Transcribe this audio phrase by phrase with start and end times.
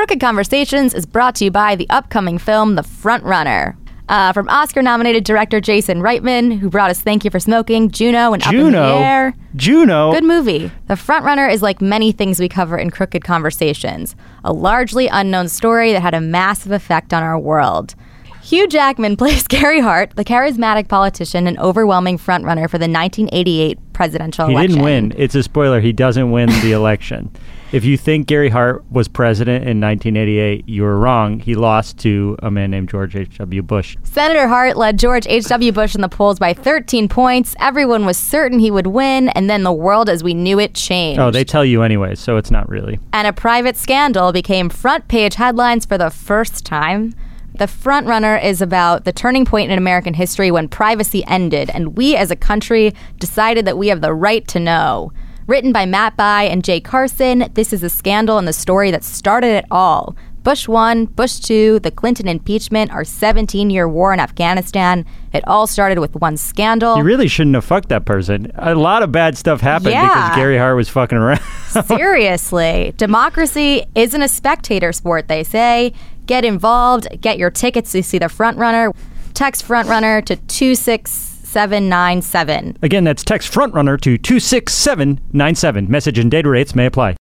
[0.00, 3.76] Crooked Conversations is brought to you by the upcoming film The Front Runner.
[4.08, 8.32] Uh, from Oscar nominated director Jason Reitman, who brought us Thank You for Smoking, Juno,
[8.32, 8.96] and Up in the Juno.
[8.96, 9.34] Air.
[9.56, 10.10] Juno.
[10.10, 10.70] Good movie.
[10.88, 15.92] The Frontrunner is like many things we cover in Crooked Conversations, a largely unknown story
[15.92, 17.94] that had a massive effect on our world.
[18.42, 24.46] Hugh Jackman plays Gary Hart, the charismatic politician and overwhelming frontrunner for the 1988 presidential
[24.46, 24.70] He election.
[24.70, 25.12] He didn't win.
[25.18, 25.82] It's a spoiler.
[25.82, 27.30] He doesn't win the election.
[27.72, 31.38] If you think Gary Hart was president in 1988, you were wrong.
[31.38, 33.62] He lost to a man named George H.W.
[33.62, 33.96] Bush.
[34.02, 35.70] Senator Hart led George H.W.
[35.70, 37.54] Bush in the polls by 13 points.
[37.60, 41.20] Everyone was certain he would win, and then the world as we knew it changed.
[41.20, 42.98] Oh, they tell you anyway, so it's not really.
[43.12, 47.14] and a private scandal became front page headlines for the first time.
[47.54, 51.96] The Front Runner is about the turning point in American history when privacy ended, and
[51.96, 55.12] we as a country decided that we have the right to know.
[55.46, 59.02] Written by Matt Bai and Jay Carson, this is a scandal and the story that
[59.02, 60.14] started it all.
[60.42, 65.04] Bush 1, Bush 2, the Clinton impeachment, our 17 year war in Afghanistan.
[65.34, 66.96] It all started with one scandal.
[66.96, 68.50] You really shouldn't have fucked that person.
[68.54, 70.06] A lot of bad stuff happened Yeah.
[70.08, 71.40] because Gary Hart was fucking around.
[71.86, 75.92] Seriously, democracy isn't a spectator sport, they say.
[76.26, 78.92] Get involved, get your tickets to see the front runner.
[79.34, 80.36] Text front runner to
[81.50, 82.78] 26797.
[82.82, 85.90] Again, that's text frontrunner to 26797.
[85.90, 87.16] Message and data rates may apply.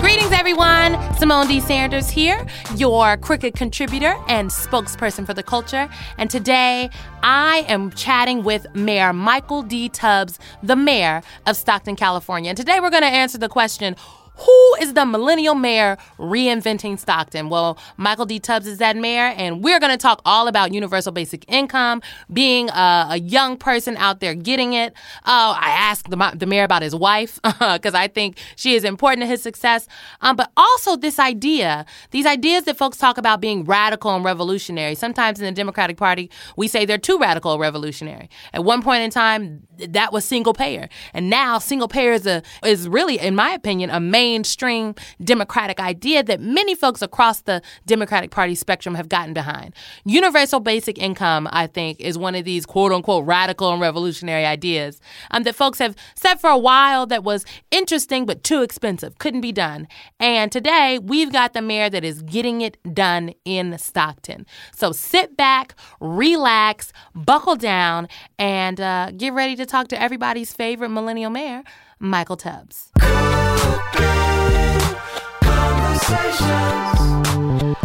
[0.00, 0.94] Greetings, everyone.
[1.16, 1.60] Symone D.
[1.60, 5.90] Sanders here, your Crooked contributor and spokesperson for the culture.
[6.16, 6.88] And today,
[7.22, 9.90] I am chatting with Mayor Michael D.
[9.90, 12.48] Tubbs, the mayor of Stockton, California.
[12.48, 13.94] And today, we're going to answer the question.
[14.38, 17.48] Who is the millennial mayor reinventing Stockton?
[17.48, 18.38] Well, Michael D.
[18.38, 22.68] Tubbs is that mayor, and we're going to talk all about universal basic income, being
[22.70, 24.92] a, a young person out there getting it.
[25.24, 29.22] Uh, I asked the, the mayor about his wife because I think she is important
[29.22, 29.88] to his success.
[30.20, 34.94] Um, but also this idea, these ideas that folks talk about being radical and revolutionary.
[34.94, 38.28] Sometimes in the Democratic Party, we say they're too radical or revolutionary.
[38.52, 42.42] At one point in time, that was single payer, and now single payer is a
[42.64, 48.30] is really, in my opinion, a mainstream Democratic idea that many folks across the Democratic
[48.32, 49.74] Party spectrum have gotten behind.
[50.04, 55.00] Universal basic income, I think, is one of these quote unquote radical and revolutionary ideas
[55.30, 59.42] um, that folks have said for a while that was interesting but too expensive, couldn't
[59.42, 59.86] be done.
[60.18, 64.44] And today we've got the mayor that is getting it done in Stockton.
[64.74, 68.08] So sit back, relax, buckle down,
[68.38, 71.62] and uh, get ready to talk to everybody's favorite millennial mayor,
[72.00, 72.90] Michael Tubbs.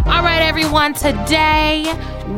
[0.06, 0.92] All right, everyone.
[0.92, 1.84] Today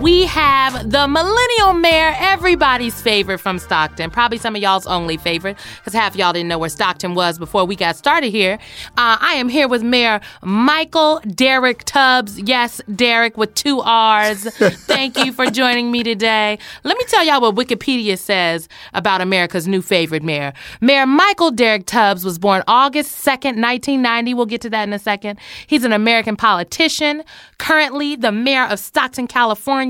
[0.00, 4.10] we have the millennial mayor, everybody's favorite from Stockton.
[4.10, 7.64] Probably some of y'all's only favorite, because half y'all didn't know where Stockton was before
[7.64, 8.58] we got started here.
[8.96, 12.38] Uh, I am here with Mayor Michael Derek Tubbs.
[12.40, 14.44] Yes, Derek with two R's.
[14.86, 16.58] Thank you for joining me today.
[16.82, 20.52] Let me tell y'all what Wikipedia says about America's new favorite mayor.
[20.80, 24.34] Mayor Michael Derek Tubbs was born August 2nd, 1990.
[24.34, 25.38] We'll get to that in a second.
[25.66, 27.22] He's an American politician,
[27.58, 29.83] currently the mayor of Stockton, California.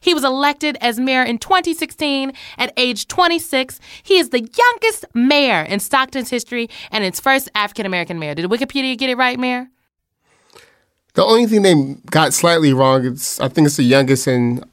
[0.00, 3.80] He was elected as mayor in 2016 at age 26.
[4.02, 8.34] He is the youngest mayor in Stockton's history and its first African American mayor.
[8.34, 9.68] Did Wikipedia get it right, Mayor?
[11.14, 14.64] The only thing they got slightly wrong is I think it's the youngest in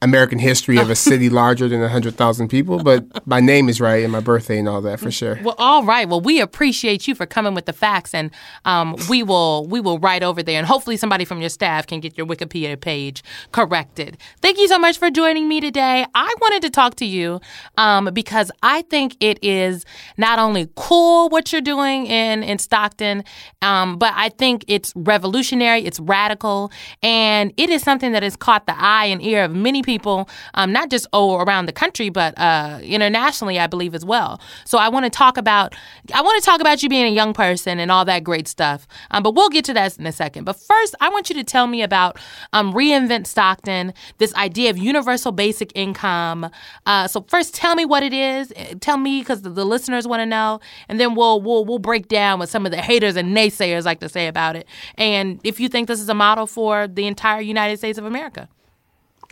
[0.00, 4.12] American history of a city larger than 100,000 people, but my name is right and
[4.12, 5.38] my birthday and all that for sure.
[5.42, 6.08] Well, all right.
[6.08, 8.30] Well, we appreciate you for coming with the facts, and
[8.64, 12.00] um, we will we will write over there, and hopefully somebody from your staff can
[12.00, 14.18] get your Wikipedia page corrected.
[14.40, 16.06] Thank you so much for joining me today.
[16.14, 17.40] I wanted to talk to you
[17.76, 19.84] um, because I think it is
[20.16, 23.24] not only cool what you're doing in in Stockton,
[23.62, 26.70] um, but I think it's revolutionary, it's radical,
[27.02, 30.70] and it is something that has caught the eye and ear of many people, um,
[30.70, 34.38] not just oh around the country, but uh, internationally, I believe as well.
[34.66, 35.74] So I want to talk about
[36.12, 38.86] I want to talk about you being a young person and all that great stuff.
[39.12, 40.44] Um, but we'll get to that in a second.
[40.44, 42.18] But first, I want you to tell me about
[42.52, 46.50] um, reinvent Stockton, this idea of universal basic income.
[46.84, 48.52] Uh, so first, tell me what it is.
[48.54, 51.78] Eh, Tell me because the, the listeners want to know, and then we'll we'll we'll
[51.78, 54.66] break down what some of the haters and naysayers like to say about it,
[54.96, 58.48] and if you think this is a model for the entire United States of America.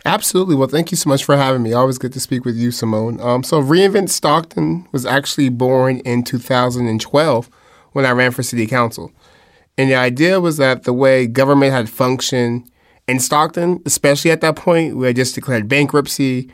[0.07, 0.55] Absolutely.
[0.55, 1.73] Well, thank you so much for having me.
[1.73, 3.19] Always good to speak with you, Symone.
[3.21, 7.49] Um, so, Reinvent Stockton was actually born in 2012
[7.91, 9.11] when I ran for city council.
[9.77, 12.71] And the idea was that the way government had functioned
[13.05, 16.49] in Stockton, especially at that point, we had just declared bankruptcy.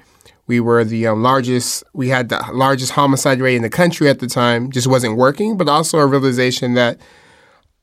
[0.48, 1.84] We were the um, largest.
[1.94, 4.72] We had the largest homicide rate in the country at the time.
[4.72, 6.98] Just wasn't working, but also a realization that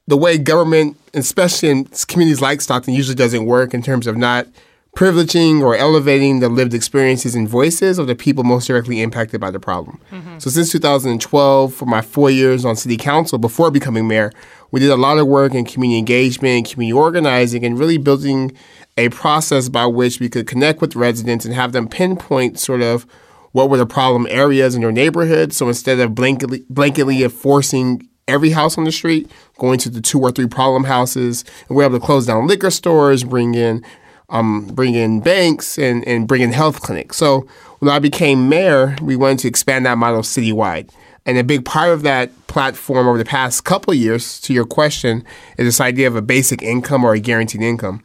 [0.08, 4.48] the way government, especially in communities like Stockton, usually doesn't work in terms of not
[4.96, 9.50] privileging or elevating the lived experiences and voices of the people most directly impacted by
[9.50, 10.00] the problem.
[10.10, 10.38] Mm-hmm.
[10.38, 14.32] So since 2012, for my four years on city council before becoming mayor,
[14.72, 18.52] we did a lot of work in community engagement, community organizing, and really building
[18.96, 23.06] a process by which we could connect with residents and have them pinpoint sort of
[23.52, 25.52] what were the problem areas in their neighborhood.
[25.52, 30.20] So instead of blanketly, blanketly enforcing every house on the street, going to the two
[30.20, 33.84] or three problem houses, and we're able to close down liquor stores, bring in
[34.30, 37.16] um, bring in banks and, and bring in health clinics.
[37.16, 37.46] So
[37.80, 40.90] when I became mayor, we wanted to expand that model citywide.
[41.26, 45.24] And a big part of that platform over the past couple years, to your question,
[45.58, 48.02] is this idea of a basic income or a guaranteed income.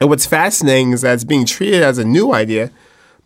[0.00, 2.70] And what's fascinating is that it's being treated as a new idea,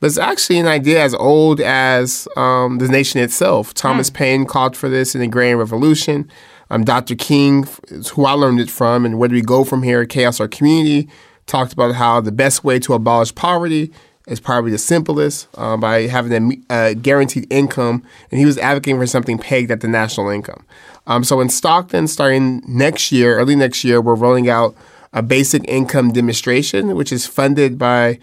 [0.01, 3.73] but it's actually an idea as old as um, the nation itself.
[3.73, 4.15] Thomas mm.
[4.15, 6.31] Paine called for this in the Agrarian Revolution.
[6.71, 7.15] Um, Dr.
[7.15, 10.05] King, is who I learned it from, and where do we go from here?
[10.05, 11.09] Chaos or community
[11.47, 13.93] talked about how the best way to abolish poverty
[14.27, 18.99] is probably the simplest uh, by having a uh, guaranteed income, and he was advocating
[18.99, 20.65] for something pegged at the national income.
[21.07, 24.75] Um, so in Stockton, starting next year, early next year, we're rolling out
[25.13, 28.19] a basic income demonstration, which is funded by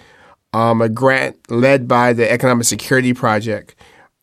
[0.54, 3.76] um, a grant led by the Economic Security Project.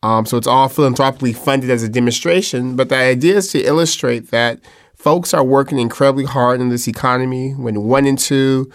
[0.03, 4.31] Um, so it's all philanthropically funded as a demonstration, but the idea is to illustrate
[4.31, 4.61] that
[4.99, 8.71] folks are working incredibly hard in this economy when one in two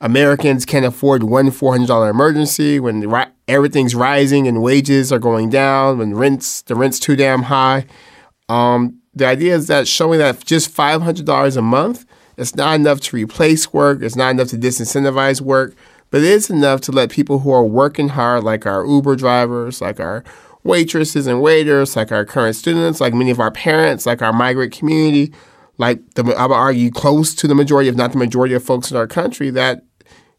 [0.00, 5.98] Americans can't afford one $400 emergency, when ri- everything's rising and wages are going down,
[5.98, 7.86] when rents, the rent's too damn high.
[8.48, 12.04] Um, the idea is that showing that just $500 a month,
[12.36, 15.74] it's not enough to replace work, it's not enough to disincentivize work,
[16.10, 19.80] but it is enough to let people who are working hard, like our Uber drivers,
[19.80, 20.24] like our
[20.64, 24.72] waitresses and waiters, like our current students, like many of our parents, like our migrant
[24.72, 25.32] community,
[25.78, 28.90] like the, I would argue close to the majority, if not the majority of folks
[28.90, 29.82] in our country, that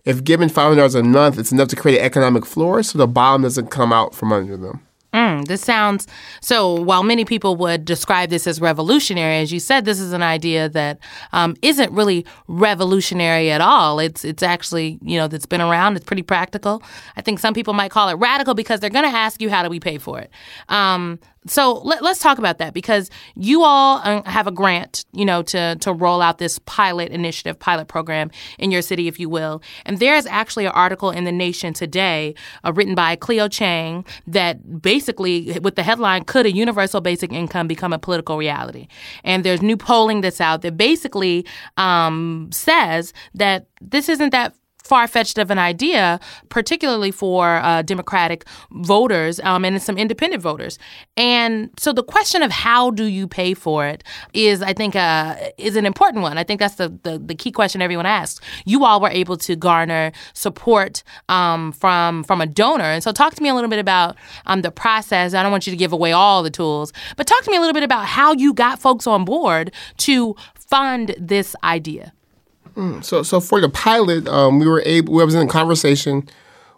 [0.05, 3.43] if given $500 a month, it's enough to create an economic floor so the bottom
[3.43, 4.81] doesn't come out from under them.
[5.13, 6.07] Mm, this sounds
[6.41, 6.81] so.
[6.81, 10.69] While many people would describe this as revolutionary, as you said, this is an idea
[10.69, 10.97] that
[11.33, 13.99] um, not really revolutionary at all.
[13.99, 15.97] It's it's actually you know that's been around.
[15.97, 16.81] It's pretty practical.
[17.15, 19.61] I think some people might call it radical because they're going to ask you how
[19.61, 20.31] do we pay for it.
[20.67, 25.25] Um, so let, us talk about that because you all uh, have a grant, you
[25.25, 29.29] know, to to roll out this pilot initiative, pilot program in your city, if you
[29.29, 29.61] will.
[29.85, 34.05] And there is actually an article in the Nation today, uh, written by Clio Chang,
[34.27, 38.87] that basically, with the headline "Could a universal basic income become a political reality?"
[39.23, 41.45] And there's new polling that's out that basically
[41.77, 46.19] um, says that this isn't that far fetched of an idea,
[46.49, 50.77] particularly for uh, Democratic voters um, and some independent voters.
[51.17, 54.03] And so the question of how do you pay for it
[54.33, 56.37] is, I think, uh, is an important one.
[56.37, 58.39] I think that's the, the, the, key question everyone asks.
[58.65, 63.33] You all were able to garner support um, from from a donor, and so talk
[63.35, 64.15] to me a little bit about
[64.45, 65.33] um, the process.
[65.33, 67.59] I don't want you to give away all the tools, but talk to me a
[67.59, 72.13] little bit about how you got folks on board to fund this idea.
[72.75, 75.13] Mm, so, so for the pilot, um, we were able.
[75.13, 76.27] We was in a conversation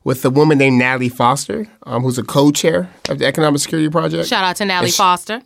[0.04, 4.28] with a woman named Natalie Foster, um, who's a co-chair of the Economic Security Project.
[4.28, 5.42] Shout out to Natalie and Foster.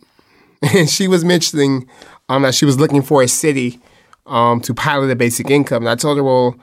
[0.74, 1.88] and she was mentioning
[2.28, 3.80] um, that she was looking for a city
[4.26, 5.82] um, to pilot a basic income.
[5.84, 6.54] And I told her, well,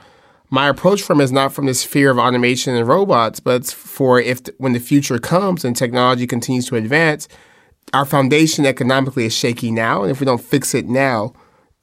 [0.49, 4.41] my approach from is not from this fear of automation and robots, but for if
[4.57, 7.27] when the future comes and technology continues to advance,
[7.93, 11.33] our foundation economically is shaky now, and if we don't fix it now,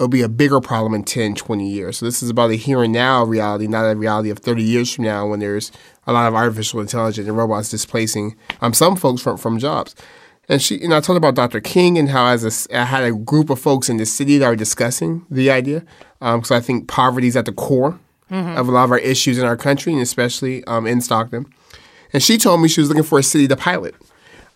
[0.05, 1.97] it'll be a bigger problem in 10, 20 years.
[1.97, 4.93] So this is about a here and now reality, not a reality of 30 years
[4.93, 5.73] from now when there's
[6.07, 9.95] a lot of artificial intelligence and robots displacing um, some folks from, from jobs.
[10.47, 11.63] And she, you know, I told her about Dr.
[11.63, 14.47] King and how as a, I had a group of folks in the city that
[14.47, 15.85] were discussing the idea.
[16.19, 17.99] Because um, I think poverty is at the core
[18.31, 18.59] mm-hmm.
[18.59, 21.47] of a lot of our issues in our country, and especially um, in Stockton.
[22.13, 23.95] And she told me she was looking for a city to pilot.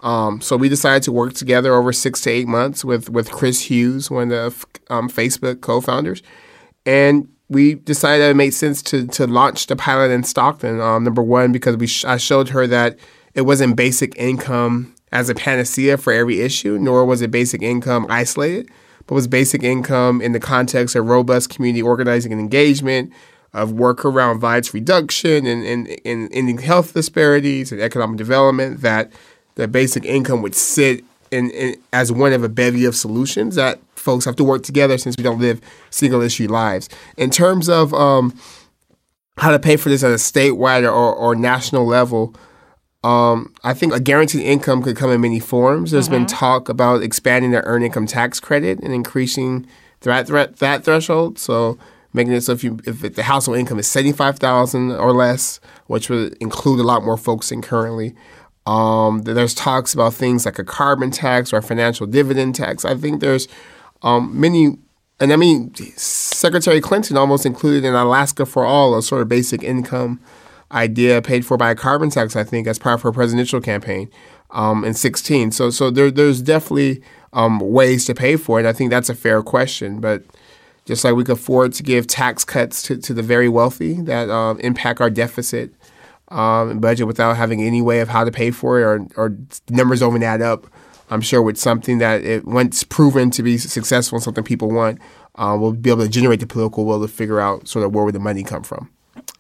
[0.01, 3.63] Um, so we decided to work together over six to eight months with with Chris
[3.63, 6.23] Hughes, one of the um, Facebook co-founders,
[6.87, 10.81] and we decided that it made sense to to launch the pilot in Stockton.
[10.81, 12.99] Um, number one, because we sh- I showed her that
[13.35, 18.07] it wasn't basic income as a panacea for every issue, nor was it basic income
[18.09, 18.71] isolated,
[19.07, 23.13] but was basic income in the context of robust community organizing and engagement,
[23.53, 29.11] of work around violence reduction and, and, and ending health disparities and economic development that
[29.59, 33.79] that basic income would sit in, in, as one of a bevy of solutions that
[33.95, 35.61] folks have to work together since we don't live
[35.91, 36.89] single issue lives.
[37.17, 38.33] In terms of um,
[39.37, 42.33] how to pay for this at a statewide or, or national level,
[43.05, 45.93] Um, I think a guaranteed income could come in many forms.
[45.93, 49.67] There's been talk about expanding the earned income tax credit and increasing
[50.01, 51.39] that that, that threshold.
[51.39, 51.79] So
[52.13, 55.61] making it so if you if the household income is seventy five thousand or less,
[55.87, 58.15] which would include a lot more folks than currently.
[58.69, 62.85] Um, there's talks about things like a carbon tax or a financial dividend tax.
[62.85, 63.49] I think there's
[64.03, 64.77] um, many,
[65.19, 69.63] and I mean, Secretary Clinton almost included in Alaska for All a sort of basic
[69.63, 70.21] income
[70.71, 72.37] idea paid for by a carbon tax.
[72.37, 74.11] I think as part of her presidential campaign
[74.51, 75.53] um, in 16.
[75.53, 78.67] So, so there, there's definitely um, ways to pay for it.
[78.67, 80.25] I think that's a fair question, but
[80.85, 84.29] just like we could afford to give tax cuts to, to the very wealthy that
[84.29, 85.73] um, impact our deficit
[86.31, 89.37] um, budget without having any way of how to pay for it or, or
[89.71, 90.67] numbers don't even add up.
[91.11, 95.01] I'm sure with something that it, once proven to be successful and something people want,
[95.37, 98.05] uh, we'll be able to generate the political will to figure out sort of where
[98.05, 98.91] would the money come from.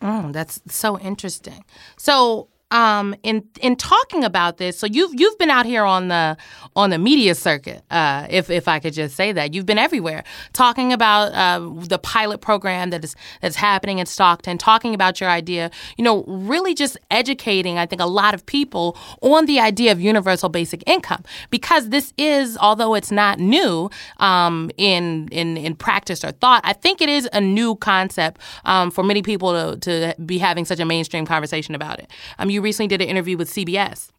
[0.00, 1.64] Mm, that's so interesting.
[1.96, 6.36] So um, in in talking about this, so you've you've been out here on the
[6.76, 10.22] on the media circuit, uh, if if I could just say that you've been everywhere
[10.52, 15.30] talking about uh, the pilot program that is that's happening in Stockton, talking about your
[15.30, 15.70] idea.
[15.96, 17.78] You know, really just educating.
[17.78, 22.12] I think a lot of people on the idea of universal basic income because this
[22.18, 27.08] is, although it's not new um, in in in practice or thought, I think it
[27.08, 31.24] is a new concept um, for many people to to be having such a mainstream
[31.24, 32.10] conversation about it.
[32.38, 34.10] Um, you recently did an interview with CBS.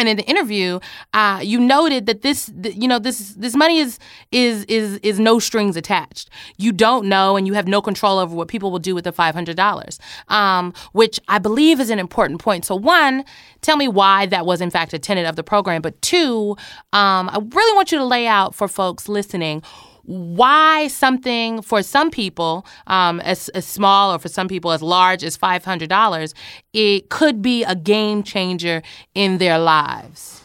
[0.00, 0.80] And in the interview,
[1.12, 3.98] uh, you noted that this, you know, this this money is
[4.32, 6.30] is is is no strings attached.
[6.56, 9.12] You don't know, and you have no control over what people will do with the
[9.12, 12.64] five hundred dollars, um, which I believe is an important point.
[12.64, 13.26] So, one,
[13.60, 15.82] tell me why that was in fact a tenet of the program.
[15.82, 16.56] But two,
[16.94, 19.62] um, I really want you to lay out for folks listening
[20.04, 25.22] why something for some people um, as, as small or for some people as large
[25.24, 26.34] as $500
[26.72, 28.82] it could be a game changer
[29.14, 30.42] in their lives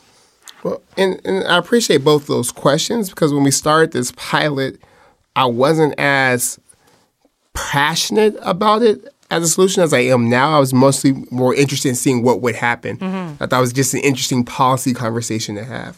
[0.63, 4.79] well and, and i appreciate both those questions because when we started this pilot
[5.35, 6.59] i wasn't as
[7.53, 10.55] passionate about it as a solution as I am now.
[10.55, 12.97] I was mostly more interested in seeing what would happen.
[12.97, 13.43] Mm-hmm.
[13.43, 15.97] I thought it was just an interesting policy conversation to have.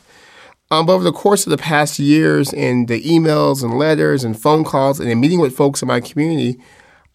[0.70, 4.40] Um, but over the course of the past years in the emails and letters and
[4.40, 6.60] phone calls and in meeting with folks in my community,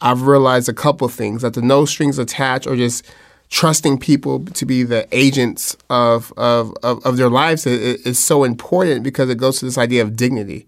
[0.01, 3.05] I've realized a couple things that the no strings attached or just
[3.51, 8.45] trusting people to be the agents of, of, of, of their lives is, is, so
[8.45, 10.67] important because it goes to this idea of dignity.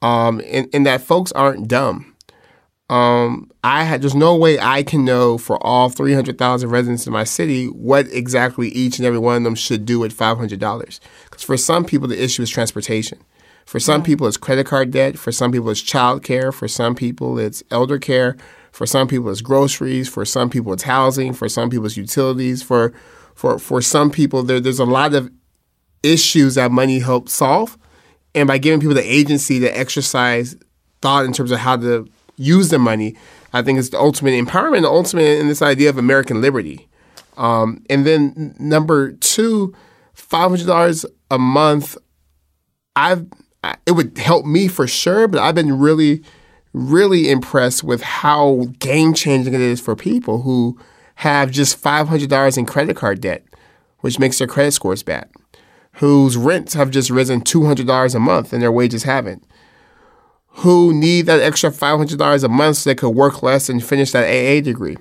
[0.00, 2.16] Um, and, and that folks aren't dumb.
[2.88, 7.24] Um, I had there's no way I can know for all 300,000 residents in my
[7.24, 11.00] city what exactly each and every one of them should do at $500.
[11.38, 13.18] For some people, the issue is transportation.
[13.66, 14.06] For some yeah.
[14.06, 15.18] people, it's credit card debt.
[15.18, 16.52] For some people, it's child care.
[16.52, 18.36] For some people, it's elder care.
[18.70, 20.08] For some people, it's groceries.
[20.08, 21.32] For some people, it's housing.
[21.32, 22.62] For some people, it's utilities.
[22.62, 22.92] For
[23.34, 25.30] for for some people, there, there's a lot of
[26.02, 27.76] issues that money helps solve.
[28.34, 30.56] And by giving people the agency to exercise
[31.00, 33.16] thought in terms of how to use the money,
[33.52, 36.86] I think is the ultimate empowerment, the ultimate in this idea of American liberty.
[37.36, 39.74] Um, and then number two,
[40.16, 41.96] five hundred dollars a month.
[42.96, 43.26] I've
[43.86, 46.22] it would help me for sure, but I've been really,
[46.72, 50.78] really impressed with how game changing it is for people who
[51.16, 53.44] have just five hundred dollars in credit card debt,
[54.00, 55.28] which makes their credit scores bad.
[55.94, 59.44] Whose rents have just risen two hundred dollars a month and their wages haven't
[60.56, 64.24] who need that extra $500 a month so they could work less and finish that
[64.24, 64.96] AA degree.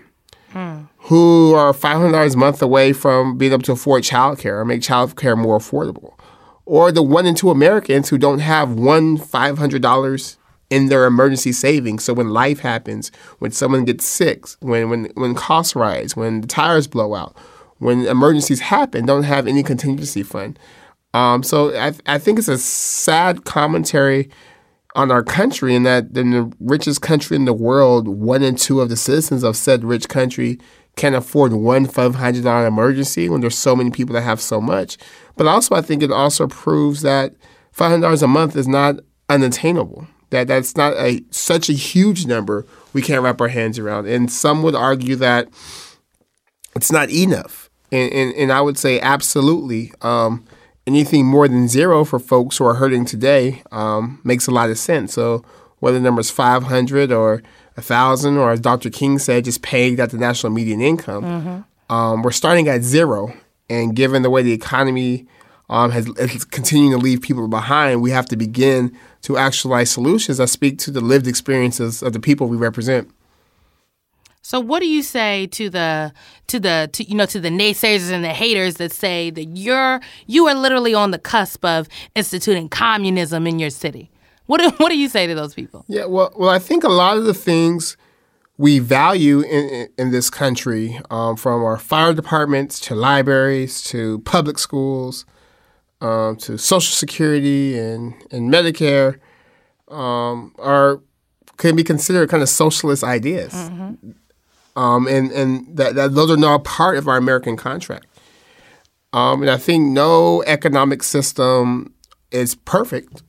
[1.05, 5.37] Who are $500 a month away from being able to afford childcare or make childcare
[5.37, 6.17] more affordable.
[6.65, 10.37] Or the one in two Americans who don't have one $500
[10.69, 12.03] in their emergency savings.
[12.03, 16.47] So when life happens, when someone gets sick, when, when, when costs rise, when the
[16.47, 17.37] tires blow out,
[17.77, 20.57] when emergencies happen, don't have any contingency fund.
[21.13, 24.29] Um, so I, I think it's a sad commentary
[24.95, 28.81] on our country and that in the richest country in the world, one in two
[28.81, 30.57] of the citizens of said rich country
[30.95, 34.97] can afford one $500 emergency when there's so many people that have so much.
[35.35, 37.33] But also, I think it also proves that
[37.75, 38.95] $500 a month is not
[39.29, 40.07] unattainable.
[40.29, 44.07] That that's not a such a huge number we can't wrap our hands around.
[44.07, 45.49] And some would argue that
[46.75, 47.69] it's not enough.
[47.91, 49.91] And, and, and I would say absolutely.
[50.01, 50.45] Um,
[50.87, 54.77] anything more than zero for folks who are hurting today um, makes a lot of
[54.77, 55.13] sense.
[55.13, 55.43] So
[55.79, 57.43] whether the number is 500 or
[57.75, 58.89] 1,000, or as Dr.
[58.89, 61.93] King said, just pegged at the national median income, mm-hmm.
[61.93, 63.33] um, we're starting at zero.
[63.69, 65.25] And given the way the economy
[65.69, 70.37] um, has, is continuing to leave people behind, we have to begin to actualize solutions
[70.37, 73.09] that speak to the lived experiences of the people we represent.
[74.43, 76.13] So what do you say to the
[76.47, 79.99] to the to, you know to the naysayers and the haters that say that you're
[80.27, 84.11] you are literally on the cusp of instituting communism in your city?
[84.45, 85.85] What do, what do you say to those people?
[85.87, 87.97] Yeah, well, well, I think a lot of the things
[88.57, 94.57] we value in, in, this country, um, from our fire departments to libraries to public
[94.57, 95.25] schools
[95.99, 99.19] um, to Social Security and, and Medicare,
[99.89, 101.01] um, are
[101.57, 103.53] can be considered kind of socialist ideas,
[104.75, 108.07] um, and and that, that those are now part of our American contract.
[109.13, 111.93] Um, and I think no economic system
[112.31, 113.23] is perfect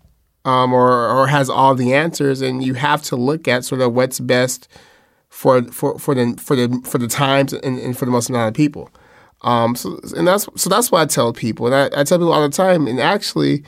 [0.46, 3.92] um, or, or has all the answers, and you have to look at sort of
[3.92, 4.68] what's best
[5.28, 8.48] for for for the for the for the times and, and for the most amount
[8.48, 8.88] of people.
[9.42, 12.32] Um, so and that's so that's what I tell people, and I, I tell people
[12.32, 12.86] all the time.
[12.86, 13.64] And actually,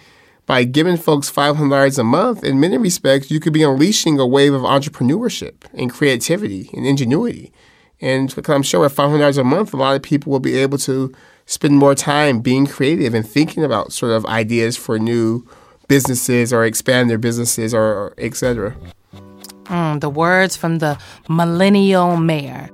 [0.47, 4.20] by giving folks five hundred dollars a month, in many respects, you could be unleashing
[4.20, 7.52] a wave of entrepreneurship and creativity and ingenuity.
[8.00, 10.38] And because I'm sure at five hundred dollars a month, a lot of people will
[10.38, 11.12] be able to
[11.44, 15.44] spend more time being creative and thinking about sort of ideas for new
[15.88, 18.33] businesses or expand their businesses or, or et.
[18.33, 22.68] Mm, the words from the millennial mayor.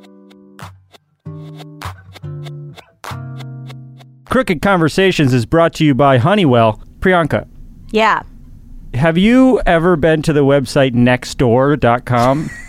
[4.27, 6.81] Crooked Conversations is brought to you by Honeywell.
[7.01, 7.47] Priyanka,
[7.93, 8.23] Yeah.
[8.95, 12.51] have you ever been to the website nextdoor.com?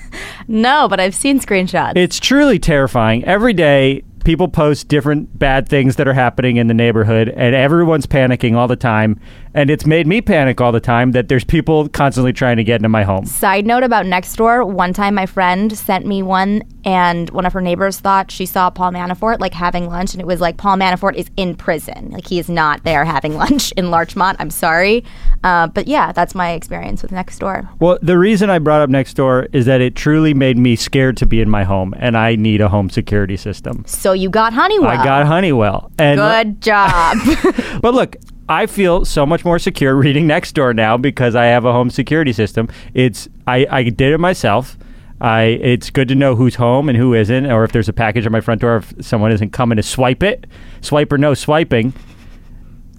[0.47, 1.93] No, but I've seen screenshots.
[1.97, 3.25] it's truly terrifying.
[3.25, 8.05] Every day, people post different bad things that are happening in the neighborhood, and everyone's
[8.05, 9.19] panicking all the time.
[9.53, 12.77] And it's made me panic all the time that there's people constantly trying to get
[12.77, 13.25] into my home.
[13.25, 17.61] Side note about Nextdoor, one time my friend sent me one, and one of her
[17.61, 21.15] neighbors thought she saw Paul Manafort like having lunch, and it was like Paul Manafort
[21.15, 24.37] is in prison, like he is not there having lunch in Larchmont.
[24.39, 25.03] I'm sorry,
[25.43, 27.67] uh, but yeah, that's my experience with Nextdoor.
[27.79, 31.25] Well, the reason I brought up Nextdoor is that it truly made me scared to
[31.25, 33.83] be in my home, and I need a home security system.
[33.87, 34.89] So you got Honeywell.
[34.89, 37.17] I got Honeywell, and Good job.
[37.81, 38.15] But look,
[38.47, 42.31] I feel so much more secure reading Nextdoor now because I have a home security
[42.31, 42.69] system.
[42.93, 44.77] It's I, I did it myself.
[45.21, 48.25] I it's good to know who's home and who isn't, or if there's a package
[48.25, 50.45] at my front door, if someone isn't coming to swipe it,
[50.81, 51.93] swipe or no swiping.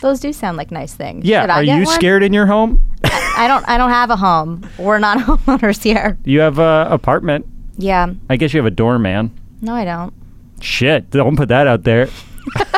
[0.01, 1.25] Those do sound like nice things.
[1.25, 1.87] Yeah, are you one?
[1.87, 2.83] scared in your home?
[3.05, 3.67] I don't.
[3.69, 4.69] I don't have a home.
[4.79, 6.19] We're not homeowners here.
[6.25, 7.47] You have a apartment.
[7.79, 8.13] Yeah.
[8.31, 9.31] I guess you have a doorman.
[9.61, 10.13] No, I don't.
[10.61, 12.09] Shit, don't put that out there.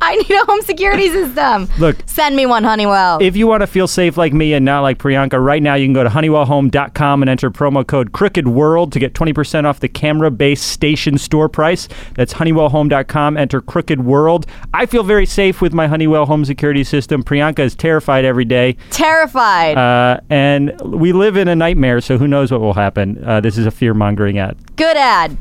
[0.00, 1.68] I need a home security system.
[1.78, 3.18] Look, Send me one, Honeywell.
[3.20, 5.86] If you want to feel safe like me and not like Priyanka, right now you
[5.86, 9.88] can go to honeywellhome.com and enter promo code Crooked World to get 20% off the
[9.88, 11.88] camera based station store price.
[12.14, 14.46] That's honeywellhome.com, enter Crooked World.
[14.72, 17.22] I feel very safe with my Honeywell home security system.
[17.22, 18.76] Priyanka is terrified every day.
[18.90, 19.76] Terrified.
[19.76, 23.22] Uh, and we live in a nightmare, so who knows what will happen.
[23.24, 24.56] Uh, this is a fear mongering ad.
[24.76, 25.36] Good ad.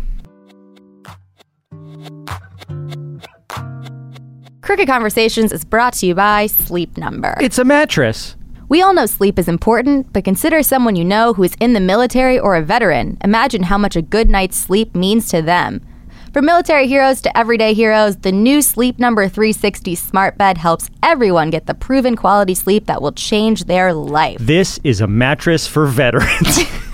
[4.68, 7.38] Crooked Conversations is brought to you by Sleep Number.
[7.40, 8.36] It's a mattress.
[8.68, 11.80] We all know sleep is important, but consider someone you know who is in the
[11.80, 13.18] military or a veteran.
[13.24, 15.88] Imagine how much a good night's sleep means to them.
[16.34, 21.50] From military heroes to everyday heroes, the new Sleep Number 360 smart bed helps everyone
[21.50, 24.38] get the proven quality sleep that will change their life.
[24.42, 26.60] This is a mattress for veterans.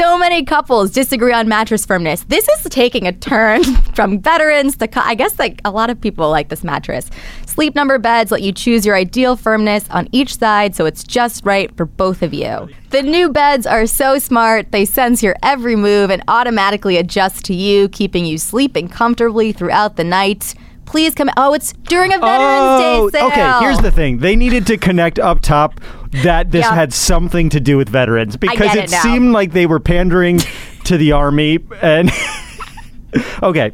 [0.00, 2.24] So many couples disagree on mattress firmness.
[2.24, 3.62] This is taking a turn
[3.94, 7.10] from veterans to, co- I guess, like a lot of people like this mattress.
[7.44, 11.44] Sleep Number beds let you choose your ideal firmness on each side so it's just
[11.44, 12.70] right for both of you.
[12.88, 17.54] The new beds are so smart, they sense your every move and automatically adjust to
[17.54, 20.54] you, keeping you sleeping comfortably throughout the night.
[20.86, 21.28] Please come.
[21.36, 23.26] Oh, it's during a Veterans Day sale.
[23.26, 23.64] Oh, okay.
[23.64, 25.78] Here's the thing: they needed to connect up top
[26.12, 26.74] that this Yeah.
[26.74, 30.38] had something to do with veterans because it, it seemed like they were pandering
[30.84, 31.58] to the army.
[31.80, 32.10] And
[33.42, 33.72] okay,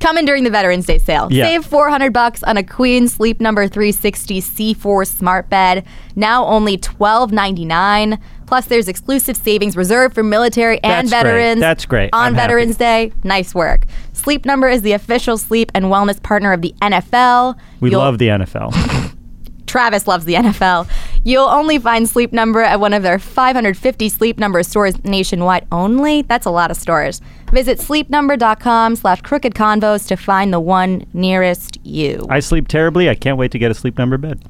[0.00, 1.28] Coming during the Veterans Day sale.
[1.30, 1.46] Yeah.
[1.46, 5.86] Save 400 bucks on a Queen Sleep Number 360 C4 smart bed.
[6.16, 8.20] Now only $12.99.
[8.48, 11.32] Plus, there's exclusive savings reserved for military and That's great.
[11.32, 11.60] veterans.
[11.60, 12.10] That's great.
[12.12, 12.42] On I'm happy.
[12.48, 13.12] Veterans Day.
[13.22, 13.84] Nice work.
[14.12, 17.56] Sleep Number is the official sleep and wellness partner of the NFL.
[17.78, 18.74] we You'll- love the NFL.
[19.66, 20.88] Travis loves the NFL.
[21.24, 26.22] You'll only find Sleep Number at one of their 550 Sleep Number stores nationwide only.
[26.22, 27.20] That's a lot of stores.
[27.52, 32.26] Visit sleepnumber.com slash crooked convos to find the one nearest you.
[32.28, 33.08] I sleep terribly.
[33.08, 34.40] I can't wait to get a sleep number bed.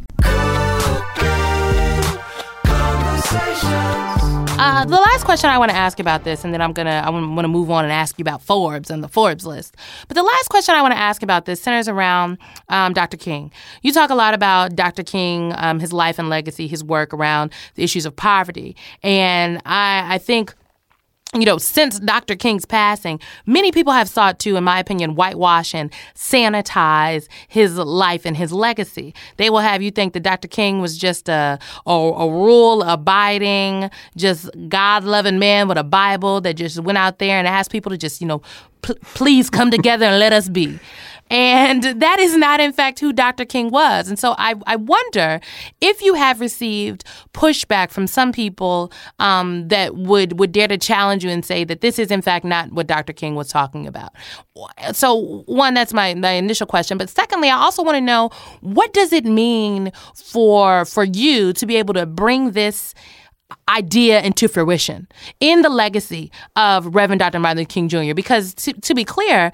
[4.64, 7.10] Uh, the last question I want to ask about this, and then I'm gonna I
[7.10, 9.76] want to move on and ask you about Forbes and the Forbes list.
[10.06, 13.16] But the last question I want to ask about this centers around um, Dr.
[13.16, 13.50] King.
[13.82, 15.02] You talk a lot about Dr.
[15.02, 20.14] King, um, his life and legacy, his work around the issues of poverty, and I
[20.14, 20.54] I think
[21.34, 22.36] you know, since Dr.
[22.36, 28.26] King's passing, many people have sought to, in my opinion, whitewash and sanitize his life
[28.26, 29.14] and his legacy.
[29.38, 30.46] They will have you think that Dr.
[30.46, 36.42] King was just a, a, a rule abiding, just God loving man with a Bible
[36.42, 38.42] that just went out there and asked people to just, you know,
[38.82, 40.78] pl- please come together and let us be.
[41.32, 43.46] And that is not, in fact, who Dr.
[43.46, 44.06] King was.
[44.06, 45.40] And so I, I wonder
[45.80, 51.24] if you have received pushback from some people um, that would, would dare to challenge
[51.24, 53.14] you and say that this is, in fact, not what Dr.
[53.14, 54.12] King was talking about.
[54.92, 56.98] So, one, that's my, my initial question.
[56.98, 58.28] But secondly, I also want to know
[58.60, 62.92] what does it mean for, for you to be able to bring this
[63.68, 65.08] idea into fruition
[65.40, 67.38] in the legacy of Reverend Dr.
[67.38, 68.14] Martin Luther King Jr.
[68.14, 69.52] Because to, to, be clear,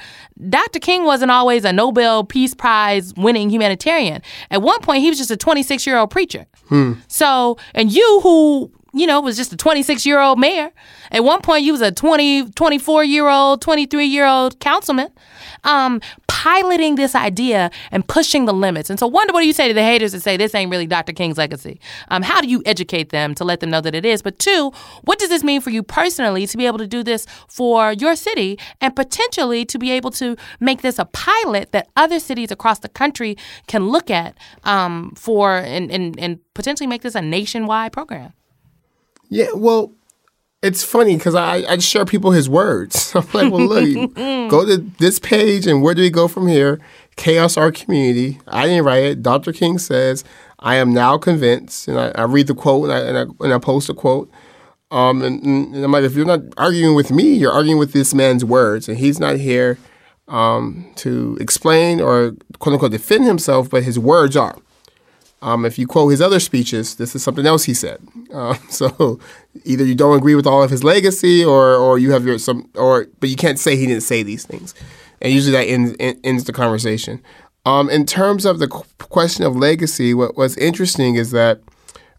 [0.49, 0.79] Dr.
[0.79, 4.23] King wasn't always a Nobel Peace Prize winning humanitarian.
[4.51, 6.47] At one point, he was just a 26 year old preacher.
[6.69, 6.95] Hmm.
[7.09, 10.71] So, and you who you know, was just a 26 year old mayor.
[11.13, 15.11] At one point, you was a 20, 24 year old, 23 year old councilman,
[15.65, 16.01] um,
[16.39, 18.91] piloting this idea and pushing the limits.
[18.91, 20.87] And so, wonder what do you say to the haters that say this ain't really
[20.87, 21.13] Dr.
[21.13, 21.81] King's legacy?
[22.09, 24.23] Um, how do you educate them to let them know that it is?
[24.23, 24.71] But two,
[25.03, 28.15] what does this mean for you personally to be able to do this for your
[28.15, 32.79] city and potentially to be able to make this a pilot that other cities across
[32.79, 37.93] the country can look at um, for and, and, and potentially make this a nationwide
[37.93, 38.33] program?
[39.29, 39.93] Yeah, well,
[40.63, 43.13] it's funny because I, I share people his words.
[43.15, 44.15] I'm like, well, look,
[44.51, 46.81] go to this page and where do we go from here?
[47.17, 48.41] Chaos or Community.
[48.47, 49.23] I didn't write it.
[49.23, 49.53] Dr.
[49.53, 50.25] King says,
[50.59, 51.89] I am now convinced.
[51.89, 54.31] And I, I read the quote and I, and I, and I post a quote.
[54.91, 58.15] Um, and, and, I'm like, if you're not arguing with me, you're arguing with this
[58.15, 58.89] man's words.
[58.89, 59.79] And he's not here
[60.29, 64.57] um, to explain or quote unquote defend himself, but his words are.
[65.41, 68.01] Um, if you quote his other speeches, this is something else he said.
[68.33, 69.21] Uh, so
[69.65, 72.69] either you don't agree with all of his legacy, or or you have your some,
[72.75, 74.75] or but you can't say he didn't say these things,
[75.21, 77.23] and usually that ends ends the conversation.
[77.67, 81.61] Um, in terms of the question of legacy, what was interesting is that